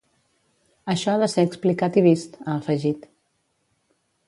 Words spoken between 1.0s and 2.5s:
ha de ser explicat i vist,